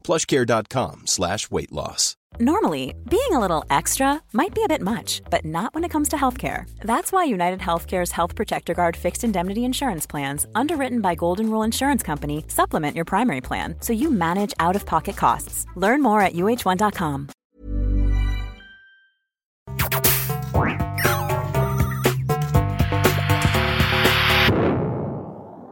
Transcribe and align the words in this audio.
plushcare.com 0.00 1.06
slash 1.06 1.50
weight 1.50 1.72
loss. 1.72 2.16
Normally, 2.38 2.94
being 3.08 3.32
a 3.32 3.40
little 3.40 3.64
extra 3.70 4.22
might 4.32 4.54
be 4.54 4.62
a 4.62 4.68
bit 4.68 4.80
much, 4.80 5.20
but 5.30 5.44
not 5.44 5.74
when 5.74 5.84
it 5.84 5.90
comes 5.90 6.08
to 6.08 6.16
healthcare. 6.16 6.64
That's 6.82 7.12
why 7.12 7.24
United 7.24 7.60
Healthcare's 7.60 8.12
Health 8.12 8.34
Protector 8.34 8.72
Guard 8.72 8.96
fixed 8.96 9.24
indemnity 9.24 9.64
insurance 9.64 10.06
plans, 10.06 10.46
underwritten 10.54 11.00
by 11.00 11.16
Golden 11.16 11.50
Rule 11.50 11.64
Insurance 11.64 12.02
Company, 12.02 12.44
supplement 12.48 12.96
your 12.96 13.04
primary 13.04 13.40
plan 13.40 13.74
so 13.80 13.92
you 13.92 14.10
manage 14.10 14.54
out 14.60 14.76
of 14.76 14.86
pocket 14.86 15.16
costs. 15.16 15.66
Learn 15.76 16.02
more 16.02 16.22
at 16.22 16.34
uh1.com. 16.34 17.28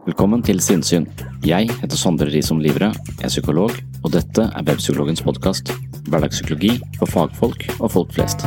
Velkommen 0.09 0.43
til 0.43 0.61
Sinnsyn. 0.61 1.05
Jeg 1.45 1.69
heter 1.83 1.97
Sondre 1.97 2.27
Risom 2.33 2.59
Livre, 2.65 2.87
jeg 3.19 3.25
er 3.25 3.29
psykolog, 3.29 3.71
og 4.05 4.15
dette 4.15 4.47
er 4.47 4.65
Webpsykologens 4.67 5.23
podkast. 5.25 5.73
Hverdagspsykologi 6.09 6.79
for 7.01 7.11
fagfolk 7.11 7.67
og 7.79 7.91
folk 7.93 8.15
flest. 8.17 8.47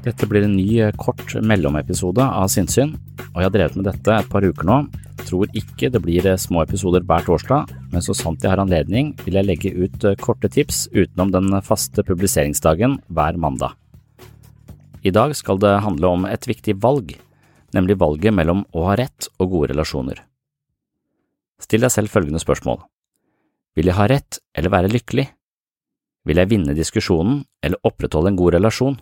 Dette 0.00 0.26
blir 0.26 0.46
en 0.46 0.56
ny 0.56 0.66
eh, 0.80 0.94
kort 0.98 1.36
mellomepisode 1.44 2.24
av 2.24 2.48
Sinnsyn, 2.50 2.94
og 3.30 3.36
jeg 3.38 3.46
har 3.46 3.54
drevet 3.54 3.76
med 3.78 3.86
dette 3.86 4.16
et 4.16 4.30
par 4.32 4.42
uker 4.42 4.66
nå. 4.66 4.78
Tror 5.28 5.52
ikke 5.54 5.90
det 5.92 6.00
blir 6.02 6.26
eh, 6.26 6.40
små 6.40 6.64
episoder 6.64 7.04
hver 7.06 7.26
torsdag, 7.28 7.70
men 7.92 8.04
så 8.04 8.16
sant 8.16 8.42
jeg 8.42 8.50
har 8.50 8.62
anledning 8.62 9.12
vil 9.26 9.38
jeg 9.38 9.46
legge 9.46 9.74
ut 9.76 10.08
eh, 10.08 10.16
korte 10.18 10.50
tips 10.50 10.88
utenom 10.96 11.36
den 11.36 11.52
faste 11.62 12.04
publiseringsdagen 12.06 12.98
hver 13.12 13.38
mandag. 13.38 13.76
I 15.00 15.10
dag 15.10 15.32
skal 15.36 15.60
det 15.60 15.78
handle 15.80 16.12
om 16.12 16.26
et 16.28 16.44
viktig 16.44 16.74
valg, 16.82 17.14
nemlig 17.72 17.96
valget 18.00 18.34
mellom 18.36 18.66
å 18.76 18.84
ha 18.90 18.96
rett 19.00 19.30
og 19.38 19.54
gode 19.54 19.70
relasjoner. 19.72 20.18
Still 21.60 21.84
deg 21.86 21.92
selv 21.94 22.12
følgende 22.12 22.40
spørsmål. 22.42 22.82
Vil 23.76 23.88
jeg 23.88 23.96
ha 23.96 24.08
rett 24.10 24.40
eller 24.56 24.72
være 24.72 24.90
lykkelig? 24.92 25.26
Vil 26.28 26.40
jeg 26.40 26.50
vinne 26.50 26.76
diskusjonen 26.76 27.44
eller 27.64 27.80
opprettholde 27.86 28.32
en 28.32 28.40
god 28.40 28.58
relasjon? 28.58 28.98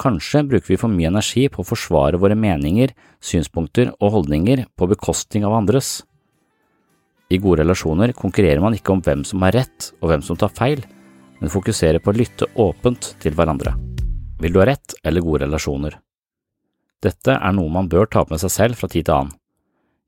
Kanskje 0.00 0.44
bruker 0.48 0.72
vi 0.72 0.80
for 0.80 0.92
mye 0.92 1.10
energi 1.12 1.44
på 1.52 1.60
å 1.60 1.68
forsvare 1.68 2.20
våre 2.20 2.38
meninger, 2.38 2.94
synspunkter 3.20 3.92
og 3.98 4.16
holdninger 4.16 4.64
på 4.72 4.88
bekostning 4.88 5.44
av 5.44 5.58
andres. 5.58 6.00
I 7.28 7.40
gode 7.40 7.60
relasjoner 7.60 8.16
konkurrerer 8.16 8.64
man 8.64 8.76
ikke 8.76 8.96
om 8.96 9.04
hvem 9.04 9.24
som 9.28 9.44
har 9.44 9.56
rett 9.60 9.92
og 10.00 10.08
hvem 10.08 10.24
som 10.24 10.40
tar 10.40 10.52
feil, 10.56 10.84
men 11.40 11.52
fokuserer 11.52 12.00
på 12.00 12.12
å 12.12 12.16
lytte 12.16 12.48
åpent 12.56 13.14
til 13.20 13.36
hverandre. 13.36 13.91
Vil 14.42 14.54
du 14.54 14.58
ha 14.58 14.66
rett 14.66 14.94
eller 15.06 15.22
gode 15.22 15.44
relasjoner? 15.44 16.00
Dette 17.02 17.34
er 17.34 17.54
noe 17.54 17.70
man 17.70 17.90
bør 17.90 18.08
ta 18.10 18.24
med 18.30 18.42
seg 18.42 18.50
selv 18.54 18.80
fra 18.80 18.90
tid 18.90 19.06
til 19.06 19.14
annen. 19.14 19.36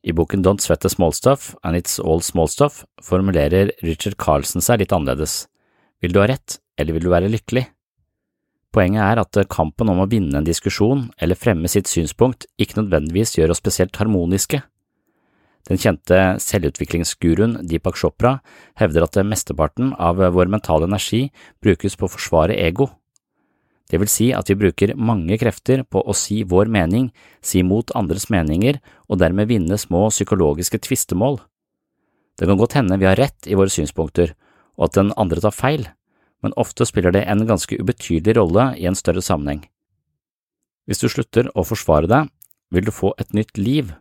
I 0.05 0.13
boken 0.13 0.43
Don't 0.45 0.61
Sweat 0.61 0.83
the 0.85 0.91
Small 0.93 1.15
Stuff 1.17 1.55
and 1.65 1.79
It's 1.79 1.97
All 2.03 2.21
Small 2.23 2.51
Stuff 2.51 2.83
formulerer 3.03 3.71
Richard 3.87 4.19
Carlsen 4.21 4.61
seg 4.61 4.83
litt 4.83 4.93
annerledes. 4.93 5.47
Vil 6.05 6.13
du 6.13 6.21
ha 6.21 6.27
rett, 6.29 6.59
eller 6.77 6.97
vil 6.97 7.07
du 7.07 7.13
være 7.15 7.31
lykkelig? 7.33 7.65
Poenget 8.75 9.07
er 9.07 9.23
at 9.23 9.39
kampen 9.55 9.89
om 9.93 10.03
å 10.03 10.09
vinne 10.11 10.41
en 10.41 10.47
diskusjon 10.47 11.07
eller 11.23 11.39
fremme 11.39 11.71
sitt 11.71 11.89
synspunkt 11.89 12.49
ikke 12.59 12.81
nødvendigvis 12.81 13.37
gjør 13.39 13.55
oss 13.55 13.63
spesielt 13.63 13.97
harmoniske. 14.03 14.61
Den 15.65 15.81
kjente 15.81 16.19
selvutviklingsguruen 16.43 17.63
Deepak 17.71 17.97
Chopra 17.97 18.35
hevder 18.77 19.07
at 19.07 19.17
mesteparten 19.25 19.95
av 19.97 20.21
vår 20.21 20.51
mentale 20.53 20.91
energi 20.91 21.29
brukes 21.65 21.97
på 21.97 22.11
å 22.11 22.13
forsvare 22.13 22.59
ego. 22.61 22.91
Det 23.91 24.01
vil 24.01 24.09
si 24.09 24.31
at 24.33 24.49
vi 24.49 24.57
bruker 24.59 24.95
mange 24.97 25.37
krefter 25.41 25.83
på 25.85 26.01
å 26.01 26.15
si 26.17 26.41
vår 26.49 26.71
mening, 26.73 27.11
si 27.45 27.63
mot 27.63 27.91
andres 27.97 28.31
meninger 28.33 28.81
og 29.09 29.21
dermed 29.21 29.51
vinne 29.51 29.77
små 29.81 30.07
psykologiske 30.09 30.81
tvistemål. 30.87 31.39
Det 32.41 32.49
kan 32.49 32.59
godt 32.59 32.79
hende 32.79 32.99
vi 32.99 33.07
har 33.07 33.21
rett 33.21 33.47
i 33.47 33.59
våre 33.59 33.71
synspunkter, 33.71 34.33
og 34.79 34.89
at 34.89 34.97
den 34.97 35.13
andre 35.21 35.43
tar 35.45 35.55
feil, 35.55 35.85
men 36.43 36.57
ofte 36.61 36.87
spiller 36.89 37.15
det 37.15 37.27
en 37.29 37.45
ganske 37.47 37.77
ubetydelig 37.79 38.37
rolle 38.41 38.73
i 38.81 38.89
en 38.89 38.99
større 38.99 39.23
sammenheng. 39.23 39.63
Hvis 40.89 41.01
du 41.01 41.09
slutter 41.09 41.49
å 41.55 41.65
forsvare 41.65 42.11
deg, 42.11 42.33
vil 42.75 42.89
du 42.89 42.93
få 42.93 43.15
et 43.21 43.33
nytt 43.37 43.57
liv, 43.61 43.93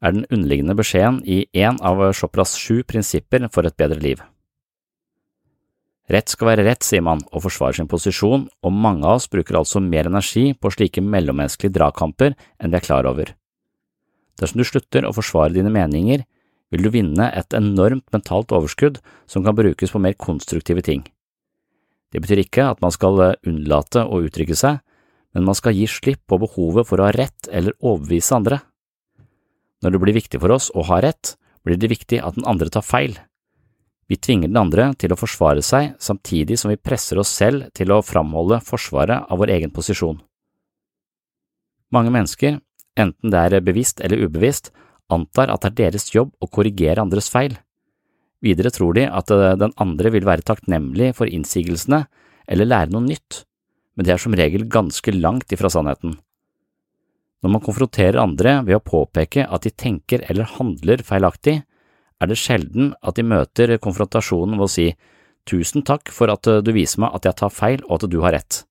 er 0.00 0.14
den 0.14 0.28
underliggende 0.30 0.76
beskjeden 0.78 1.20
i 1.28 1.42
en 1.60 1.80
av 1.84 2.00
Chopras 2.16 2.54
sju 2.56 2.80
prinsipper 2.88 3.44
for 3.52 3.68
et 3.68 3.76
bedre 3.76 4.00
liv. 4.00 4.22
Rett 6.10 6.32
skal 6.32 6.48
være 6.48 6.64
rett, 6.66 6.82
sier 6.82 7.04
man, 7.06 7.20
og 7.30 7.44
forsvarer 7.44 7.78
sin 7.78 7.88
posisjon, 7.90 8.48
og 8.50 8.74
mange 8.74 9.06
av 9.06 9.20
oss 9.20 9.28
bruker 9.30 9.60
altså 9.60 9.82
mer 9.84 10.08
energi 10.10 10.50
på 10.58 10.72
slike 10.74 11.04
mellommenneskelige 11.06 11.76
dragkamper 11.76 12.34
enn 12.34 12.72
vi 12.72 12.78
er 12.80 12.86
klar 12.86 13.06
over. 13.06 13.30
Dersom 14.40 14.58
du 14.58 14.66
slutter 14.66 15.06
å 15.06 15.14
forsvare 15.14 15.54
dine 15.54 15.70
meninger, 15.70 16.24
vil 16.70 16.82
du 16.86 16.90
vinne 16.94 17.28
et 17.36 17.54
enormt 17.54 18.06
mentalt 18.14 18.50
overskudd 18.56 18.98
som 19.30 19.46
kan 19.46 19.54
brukes 19.58 19.94
på 19.94 20.02
mer 20.02 20.16
konstruktive 20.18 20.82
ting. 20.86 21.04
Det 22.10 22.22
betyr 22.22 22.42
ikke 22.42 22.66
at 22.72 22.82
man 22.82 22.94
skal 22.94 23.36
unnlate 23.46 24.02
å 24.02 24.22
uttrykke 24.26 24.58
seg, 24.58 24.80
men 25.34 25.46
man 25.46 25.54
skal 25.54 25.76
gi 25.78 25.86
slipp 25.86 26.24
på 26.26 26.40
behovet 26.42 26.88
for 26.88 26.98
å 26.98 27.06
ha 27.06 27.14
rett 27.14 27.50
eller 27.54 27.76
overbevise 27.78 28.34
andre. 28.34 28.58
Når 29.80 29.94
det 29.94 30.02
blir 30.02 30.18
viktig 30.18 30.40
for 30.42 30.56
oss 30.56 30.72
å 30.74 30.82
ha 30.90 30.98
rett, 31.04 31.36
blir 31.62 31.78
det 31.78 31.92
viktig 31.92 32.18
at 32.18 32.34
den 32.34 32.48
andre 32.50 32.70
tar 32.72 32.82
feil. 32.82 33.14
Vi 34.10 34.18
tvinger 34.18 34.50
den 34.50 34.58
andre 34.58 34.88
til 34.98 35.12
å 35.14 35.18
forsvare 35.18 35.62
seg 35.62 35.92
samtidig 36.02 36.56
som 36.58 36.72
vi 36.72 36.80
presser 36.82 37.20
oss 37.22 37.30
selv 37.30 37.68
til 37.78 37.92
å 37.94 38.02
framholde 38.02 38.58
forsvaret 38.66 39.30
av 39.30 39.38
vår 39.38 39.52
egen 39.54 39.70
posisjon. 39.70 40.18
Mange 41.94 42.10
mennesker, 42.14 42.58
enten 42.98 43.30
det 43.30 43.42
er 43.46 43.62
bevisst 43.62 44.02
eller 44.02 44.26
ubevisst, 44.26 44.72
antar 45.10 45.50
at 45.54 45.62
det 45.62 45.70
er 45.70 45.76
deres 45.84 46.08
jobb 46.10 46.32
å 46.42 46.50
korrigere 46.50 47.02
andres 47.02 47.30
feil. 47.30 47.54
Videre 48.42 48.72
tror 48.74 48.96
de 48.98 49.06
at 49.06 49.30
den 49.60 49.74
andre 49.78 50.10
vil 50.10 50.26
være 50.26 50.46
takknemlig 50.46 51.12
for 51.18 51.30
innsigelsene 51.30 52.04
eller 52.50 52.66
lære 52.66 52.94
noe 52.94 53.06
nytt, 53.06 53.44
men 53.94 54.06
det 54.06 54.14
er 54.14 54.22
som 54.22 54.34
regel 54.34 54.66
ganske 54.70 55.14
langt 55.14 55.52
ifra 55.54 55.70
sannheten. 55.70 56.16
Når 57.40 57.52
man 57.54 57.62
konfronterer 57.64 58.20
andre 58.20 58.58
ved 58.66 58.78
å 58.78 58.84
påpeke 58.84 59.46
at 59.46 59.64
de 59.64 59.70
tenker 59.70 60.24
eller 60.28 60.50
handler 60.58 61.04
feilaktig, 61.06 61.60
er 62.20 62.30
det 62.30 62.38
sjelden 62.38 62.92
at 63.00 63.16
de 63.16 63.24
møter 63.24 63.76
konfrontasjonen 63.82 64.58
ved 64.58 64.66
å 64.66 64.72
si 64.72 64.88
tusen 65.48 65.84
takk 65.86 66.12
for 66.12 66.32
at 66.32 66.44
du 66.44 66.72
viser 66.76 67.02
meg 67.04 67.16
at 67.16 67.26
jeg 67.28 67.38
tar 67.40 67.54
feil 67.54 67.84
og 67.86 67.98
at 67.98 68.10
du 68.12 68.18
har 68.24 68.36
rett. 68.36 68.64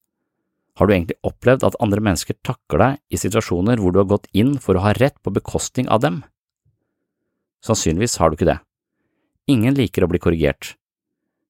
Har 0.80 0.88
du 0.88 0.94
egentlig 0.96 1.18
opplevd 1.28 1.66
at 1.68 1.76
andre 1.84 2.00
mennesker 2.00 2.38
takker 2.46 2.80
deg 2.80 3.00
i 3.12 3.20
situasjoner 3.20 3.82
hvor 3.82 3.92
du 3.92 4.00
har 4.00 4.08
gått 4.08 4.30
inn 4.32 4.54
for 4.64 4.78
å 4.78 4.86
ha 4.86 4.94
rett 4.96 5.18
på 5.20 5.34
bekostning 5.36 5.90
av 5.92 6.06
dem? 6.06 6.22
Sannsynligvis 7.66 8.16
har 8.22 8.32
du 8.32 8.38
ikke 8.38 8.52
det. 8.54 8.60
Ingen 9.52 9.76
liker 9.76 10.06
å 10.06 10.12
bli 10.12 10.22
korrigert. 10.24 10.78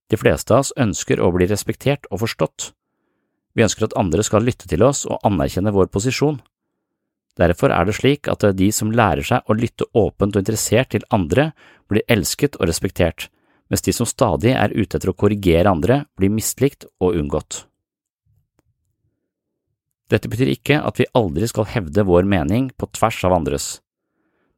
De 0.09 0.17
fleste 0.17 0.55
av 0.55 0.63
oss 0.63 0.73
ønsker 0.81 1.21
å 1.21 1.29
bli 1.35 1.45
respektert 1.45 2.07
og 2.09 2.23
forstått. 2.23 2.71
Vi 3.53 3.65
ønsker 3.65 3.85
at 3.85 3.97
andre 3.99 4.25
skal 4.25 4.47
lytte 4.47 4.69
til 4.71 4.81
oss 4.87 5.03
og 5.05 5.21
anerkjenne 5.27 5.73
vår 5.75 5.91
posisjon. 5.93 6.39
Derfor 7.39 7.71
er 7.71 7.87
det 7.87 7.95
slik 7.95 8.27
at 8.27 8.43
de 8.57 8.67
som 8.75 8.91
lærer 8.91 9.23
seg 9.23 9.47
å 9.47 9.55
lytte 9.55 9.87
åpent 9.95 10.35
og 10.35 10.41
interessert 10.43 10.91
til 10.91 11.05
andre, 11.15 11.51
blir 11.87 12.03
elsket 12.11 12.59
og 12.59 12.67
respektert, 12.67 13.29
mens 13.71 13.85
de 13.85 13.93
som 13.95 14.07
stadig 14.09 14.51
er 14.57 14.75
ute 14.75 14.97
etter 14.97 15.11
å 15.11 15.17
korrigere 15.17 15.71
andre, 15.71 16.03
blir 16.19 16.33
mislikt 16.33 16.85
og 16.99 17.15
unngått. 17.15 17.63
Dette 20.09 20.29
betyr 20.29 20.49
ikke 20.51 20.81
at 20.81 20.99
vi 20.99 21.07
aldri 21.15 21.47
skal 21.47 21.69
hevde 21.69 22.05
vår 22.05 22.25
mening 22.27 22.71
på 22.75 22.89
tvers 22.97 23.21
av 23.27 23.35
andres. 23.37 23.67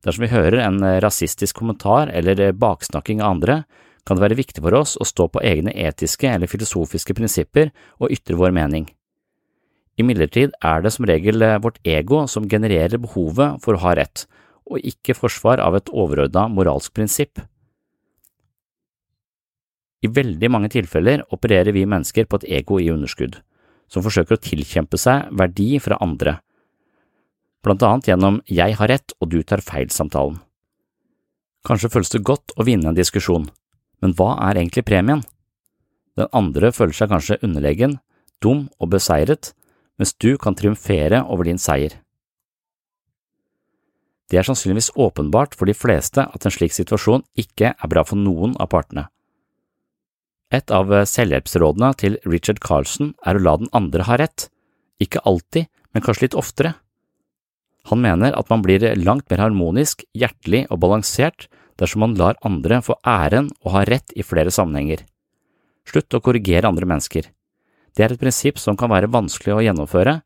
Dersom 0.01 0.25
vi 0.25 0.31
hører 0.31 0.63
en 0.63 0.79
rasistisk 1.03 1.59
kommentar 1.59 2.09
eller 2.09 2.55
baksnakking 2.57 3.21
av 3.21 3.35
andre, 3.35 3.57
kan 4.07 4.17
det 4.17 4.23
være 4.23 4.39
viktig 4.39 4.63
for 4.63 4.73
oss 4.79 4.95
å 4.97 5.05
stå 5.05 5.27
på 5.29 5.43
egne 5.45 5.75
etiske 5.77 6.25
eller 6.31 6.49
filosofiske 6.49 7.13
prinsipper 7.13 7.69
og 7.99 8.15
ytre 8.15 8.39
vår 8.39 8.55
mening. 8.55 8.87
Imidlertid 9.99 10.53
er 10.63 10.83
det 10.83 10.93
som 10.95 11.05
regel 11.05 11.43
vårt 11.63 11.79
ego 11.83 12.23
som 12.31 12.47
genererer 12.49 13.01
behovet 13.01 13.59
for 13.63 13.75
å 13.75 13.83
ha 13.83 13.95
rett, 13.99 14.25
og 14.69 14.79
ikke 14.79 15.17
forsvar 15.17 15.59
av 15.59 15.75
et 15.75 15.89
overordna 15.91 16.47
moralsk 16.47 16.93
prinsipp. 16.95 17.41
I 20.01 20.09
veldig 20.09 20.49
mange 20.49 20.71
tilfeller 20.73 21.25
opererer 21.29 21.75
vi 21.75 21.85
mennesker 21.85 22.25
på 22.25 22.39
et 22.39 22.47
ego 22.61 22.79
i 22.81 22.89
underskudd, 22.89 23.35
som 23.91 24.01
forsøker 24.05 24.37
å 24.37 24.41
tilkjempe 24.41 24.97
seg 24.97 25.27
verdi 25.37 25.75
fra 25.83 25.99
andre, 26.01 26.39
blant 27.61 27.83
annet 27.85 28.07
gjennom 28.09 28.39
jeg 28.49 28.73
har 28.79 28.89
rett 28.89 29.13
og 29.19 29.29
du 29.29 29.41
tar 29.45 29.61
feil-samtalen. 29.61 30.39
Kanskje 31.67 31.91
føles 31.93 32.09
det 32.09 32.23
godt 32.25 32.55
å 32.57 32.65
vinne 32.65 32.89
en 32.89 32.97
diskusjon, 32.97 33.45
men 34.01 34.15
hva 34.17 34.33
er 34.47 34.57
egentlig 34.57 34.87
premien? 34.87 35.21
Den 36.17 36.31
andre 36.33 36.71
føler 36.73 36.97
seg 36.97 37.11
kanskje 37.11 37.37
underlegen, 37.45 37.99
dum 38.41 38.65
og 38.81 38.89
beseiret, 38.95 39.51
mens 40.01 40.15
du 40.17 40.33
kan 40.41 40.57
triumfere 40.57 41.21
over 41.29 41.45
din 41.45 41.61
seier. 41.61 41.99
Det 44.31 44.39
er 44.39 44.47
sannsynligvis 44.47 44.93
åpenbart 44.95 45.53
for 45.59 45.69
de 45.69 45.75
fleste 45.77 46.23
at 46.23 46.45
en 46.47 46.53
slik 46.55 46.73
situasjon 46.73 47.21
ikke 47.37 47.75
er 47.75 47.91
bra 47.91 48.01
for 48.07 48.17
noen 48.17 48.55
av 48.63 48.71
partene. 48.71 49.09
Et 50.51 50.73
av 50.73 50.89
selvhjelpsrådene 51.07 51.91
til 51.99 52.17
Richard 52.25 52.61
Carlsen 52.63 53.13
er 53.27 53.37
å 53.37 53.43
la 53.43 53.57
den 53.59 53.69
andre 53.77 54.07
ha 54.07 54.17
rett, 54.19 54.47
ikke 55.03 55.21
alltid, 55.27 55.69
men 55.93 56.03
kanskje 56.03 56.25
litt 56.25 56.39
oftere. 56.39 56.73
Han 57.91 58.01
mener 58.01 58.33
at 58.37 58.49
man 58.49 58.63
blir 58.65 58.83
langt 59.03 59.29
mer 59.29 59.43
harmonisk, 59.43 60.03
hjertelig 60.17 60.65
og 60.71 60.81
balansert 60.81 61.47
dersom 61.79 62.03
man 62.05 62.17
lar 62.17 62.39
andre 62.47 62.81
få 62.85 62.97
æren 63.07 63.51
og 63.61 63.75
ha 63.75 63.85
rett 63.87 64.15
i 64.15 64.25
flere 64.25 64.53
sammenhenger. 64.53 65.05
Slutt 65.87 66.13
å 66.17 66.23
korrigere 66.23 66.69
andre 66.69 66.89
mennesker. 66.89 67.29
Det 67.95 68.05
er 68.05 68.13
et 68.13 68.21
prinsipp 68.21 68.59
som 68.61 68.77
kan 68.79 68.91
være 68.91 69.11
vanskelig 69.11 69.55
å 69.55 69.63
gjennomføre, 69.65 70.21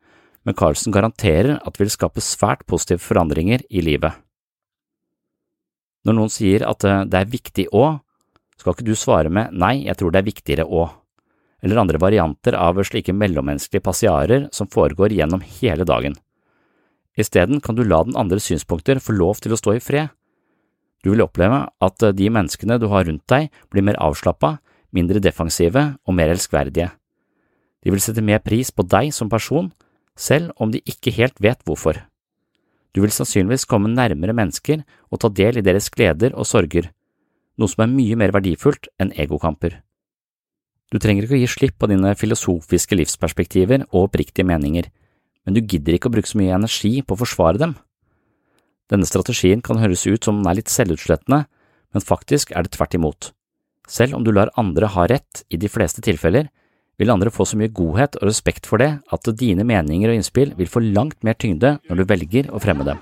men 0.45 0.57
Carlsen 0.57 0.94
garanterer 0.94 1.57
at 1.57 1.73
det 1.73 1.81
vil 1.81 1.94
skape 1.94 2.21
svært 2.21 2.65
positive 2.69 3.01
forandringer 3.01 3.63
i 3.69 3.81
livet. 3.81 4.13
Når 6.06 6.17
noen 6.19 6.29
sier 6.29 6.67
at 6.69 6.85
det 6.85 7.17
er 7.17 7.31
viktig 7.31 7.65
å, 7.73 7.95
skal 8.62 8.75
ikke 8.75 8.85
du 8.85 8.94
svare 8.95 9.31
med 9.33 9.56
nei, 9.57 9.88
jeg 9.88 9.97
tror 9.97 10.13
det 10.13 10.21
er 10.21 10.27
viktigere 10.29 10.65
å, 10.69 10.85
eller 11.65 11.81
andre 11.81 12.00
varianter 12.01 12.57
av 12.59 12.77
slike 12.85 13.15
mellommenneskelige 13.17 13.83
passiarer 13.83 14.45
som 14.53 14.69
foregår 14.69 15.15
gjennom 15.17 15.41
hele 15.57 15.88
dagen. 15.88 16.13
Isteden 17.17 17.62
kan 17.63 17.77
du 17.77 17.81
la 17.88 18.03
den 18.06 18.17
andres 18.19 18.45
synspunkter 18.51 19.01
få 19.01 19.15
lov 19.15 19.41
til 19.41 19.56
å 19.56 19.59
stå 19.59 19.77
i 19.77 19.81
fred. 19.81 20.12
Du 21.01 21.09
vil 21.13 21.23
oppleve 21.25 21.63
at 21.65 22.06
de 22.17 22.29
menneskene 22.29 22.77
du 22.81 22.85
har 22.91 23.07
rundt 23.07 23.25
deg, 23.31 23.50
blir 23.71 23.85
mer 23.88 23.97
avslappa, 24.03 24.57
mindre 24.94 25.21
defensive 25.23 25.88
og 26.06 26.17
mer 26.17 26.33
elskverdige. 26.33 26.91
De 27.86 27.94
vil 27.94 28.02
sette 28.02 28.24
mer 28.26 28.42
pris 28.42 28.72
på 28.74 28.84
deg 28.90 29.12
som 29.14 29.30
person, 29.30 29.70
selv 30.18 30.52
om 30.58 30.72
de 30.74 30.82
ikke 30.90 31.14
helt 31.14 31.38
vet 31.44 31.62
hvorfor. 31.68 32.00
Du 32.96 33.04
vil 33.04 33.14
sannsynligvis 33.14 33.68
komme 33.70 33.92
nærmere 33.92 34.34
mennesker 34.34 34.82
og 35.12 35.22
ta 35.22 35.30
del 35.30 35.60
i 35.60 35.66
deres 35.66 35.92
gleder 35.94 36.34
og 36.34 36.48
sorger, 36.50 36.90
noe 37.60 37.70
som 37.70 37.86
er 37.86 37.92
mye 37.92 38.18
mer 38.18 38.34
verdifullt 38.34 38.90
enn 38.98 39.14
egokamper. 39.14 39.82
Du 40.90 40.98
trenger 41.02 41.26
ikke 41.26 41.38
å 41.38 41.42
gi 41.42 41.52
slipp 41.52 41.78
på 41.82 41.90
dine 41.92 42.14
filosofiske 42.18 42.98
livsperspektiver 42.98 43.86
og 43.92 44.08
oppriktige 44.08 44.48
meninger, 44.48 44.88
men 45.46 45.58
du 45.58 45.62
gidder 45.62 45.98
ikke 45.98 46.10
å 46.10 46.16
bruke 46.16 46.30
så 46.30 46.40
mye 46.40 46.56
energi 46.56 47.02
på 47.06 47.14
å 47.14 47.22
forsvare 47.22 47.62
dem. 47.62 47.76
Denne 48.90 49.08
strategien 49.10 49.62
kan 49.66 49.82
høres 49.82 50.06
ut 50.06 50.26
som 50.26 50.40
den 50.40 50.50
er 50.50 50.60
litt 50.62 50.72
selvutslettende, 50.72 51.46
men 51.94 52.06
faktisk 52.06 52.54
er 52.54 52.66
det 52.66 52.76
tvert 52.78 52.98
imot. 52.98 53.32
Selv 53.90 54.18
om 54.18 54.24
du 54.26 54.32
lar 54.34 54.54
andre 54.58 54.90
ha 54.94 55.06
rett 55.10 55.44
i 55.54 55.60
de 55.62 55.70
fleste 55.70 56.02
tilfeller, 56.06 56.50
vil 57.00 57.12
andre 57.12 57.31
få 57.33 57.45
så 57.47 57.57
mye 57.59 57.74
godhet 57.74 58.18
og 58.19 58.27
respekt 58.30 58.68
for 58.69 58.81
det 58.81 58.92
at 59.13 59.31
dine 59.39 59.65
meninger 59.68 60.12
og 60.12 60.19
innspill 60.19 60.53
vil 60.57 60.71
få 60.71 60.83
langt 60.86 61.21
mer 61.24 61.38
tyngde 61.39 61.77
når 61.89 62.01
du 62.01 62.06
velger 62.09 62.50
å 62.51 62.62
fremme 62.63 62.88
dem. 62.88 63.01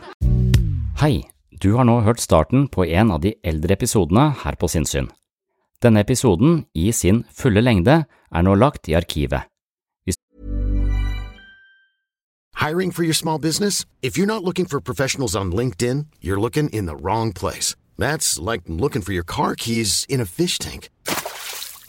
Hei, 1.01 1.25
du 1.62 1.74
har 1.78 1.88
nå 1.88 2.01
hørt 2.06 2.22
starten 2.24 2.68
på 2.68 2.86
en 2.86 3.13
av 3.13 3.22
de 3.24 3.36
eldre 3.44 3.78
episodene 3.78 4.31
her 4.44 4.57
på 4.60 4.69
Sinnsyn. 4.72 5.10
Denne 5.84 6.04
episoden, 6.04 6.63
i 6.74 6.92
sin 6.95 7.25
fulle 7.31 7.62
lengde, 7.62 8.04
er 8.07 8.45
nå 8.45 8.56
lagt 8.56 8.88
i 8.88 8.95
arkivet. 8.95 9.50
Hiring 12.63 12.92
for 12.92 13.04
your 13.04 13.13
small 13.13 13.39
business? 13.39 13.86
If 14.01 14.18
you're 14.18 14.25
not 14.25 14.44
looking 14.44 14.66
for 14.66 14.80
professionals 14.80 15.36
on 15.36 15.51
LinkedIn, 15.51 16.06
you're 16.22 16.39
looking 16.39 16.69
in 16.69 16.86
the 16.86 16.96
wrong 16.96 17.34
place. 17.34 17.75
That's 17.98 18.39
like 18.39 18.62
looking 18.68 19.01
for 19.01 19.12
your 19.12 19.25
car 19.25 19.56
keys 19.56 20.06
in 20.07 20.22
a 20.22 20.25
fish 20.25 20.60
tank. 20.60 20.89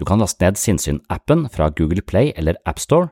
Du 0.00 0.06
kan 0.08 0.22
laste 0.22 0.40
ned 0.40 0.56
Sinnsyn-appen 0.56 1.44
fra 1.52 1.68
Google 1.76 2.00
Play 2.00 2.32
eller 2.32 2.56
AppStore. 2.64 3.10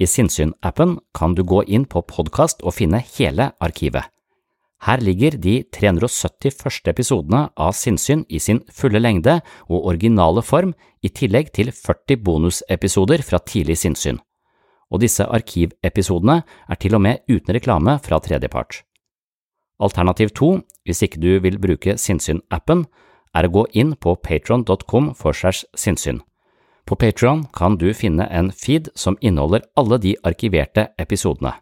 I 0.00 0.06
Sinnsyn-appen 0.08 0.96
kan 1.12 1.34
du 1.36 1.42
gå 1.44 1.60
inn 1.68 1.84
på 1.84 2.00
podkast 2.08 2.64
og 2.64 2.72
finne 2.78 3.02
hele 3.18 3.50
arkivet. 3.60 4.08
Her 4.82 5.02
ligger 5.04 5.36
de 5.36 5.58
370 5.76 6.56
første 6.56 6.90
episodene 6.90 7.42
av 7.60 7.76
Sinnsyn 7.76 8.24
i 8.32 8.40
sin 8.40 8.62
fulle 8.72 9.02
lengde 9.02 9.36
og 9.68 9.84
originale 9.92 10.42
form, 10.42 10.72
i 11.04 11.10
tillegg 11.12 11.52
til 11.52 11.68
40 11.68 12.24
bonusepisoder 12.24 13.22
fra 13.26 13.38
tidlig 13.38 13.76
sinnssyn. 13.82 14.18
Og 14.88 15.04
disse 15.04 15.26
arkivepisodene 15.28 16.40
er 16.42 16.80
til 16.80 16.96
og 16.96 17.04
med 17.04 17.22
uten 17.28 17.52
reklame 17.54 17.98
fra 18.02 18.18
tredjepart. 18.24 18.80
Alternativ 19.82 20.32
to, 20.32 20.50
hvis 20.86 21.04
ikke 21.04 21.20
du 21.20 21.32
vil 21.44 21.60
bruke 21.60 21.98
Sinnsyn-appen, 22.00 22.86
er 23.34 23.48
å 23.48 23.52
gå 23.52 23.64
inn 23.72 23.94
på 23.96 24.14
patron.com 24.20 25.12
for 25.18 25.36
segs 25.36 25.64
sinnssyn. 25.76 26.20
På 26.86 26.96
Patron 26.98 27.44
kan 27.54 27.76
du 27.78 27.92
finne 27.94 28.26
en 28.30 28.50
feed 28.50 28.90
som 28.98 29.16
inneholder 29.20 29.62
alle 29.78 29.98
de 30.02 30.16
arkiverte 30.26 30.88
episodene. 30.98 31.54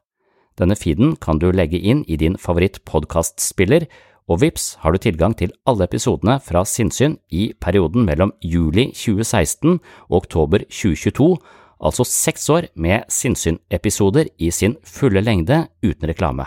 Denne 0.59 0.77
feeden 0.77 1.15
kan 1.17 1.39
du 1.41 1.51
legge 1.53 1.79
inn 1.79 2.03
i 2.09 2.17
din 2.21 2.37
favoritt-podkastspiller, 2.41 3.87
og 4.31 4.41
vips 4.45 4.77
har 4.83 4.95
du 4.95 5.01
tilgang 5.03 5.35
til 5.35 5.53
alle 5.67 5.89
episodene 5.89 6.39
fra 6.45 6.63
Sinnsyn 6.65 7.19
i 7.35 7.51
perioden 7.61 8.07
mellom 8.07 8.33
juli 8.41 8.91
2016 8.95 9.81
og 10.09 10.17
oktober 10.23 10.65
2022, 10.69 11.35
altså 11.81 12.07
seks 12.07 12.49
år 12.53 12.71
med 12.77 13.09
Sinnsyn-episoder 13.11 14.31
i 14.39 14.53
sin 14.55 14.79
fulle 14.85 15.25
lengde 15.25 15.65
uten 15.83 16.09
reklame. 16.13 16.47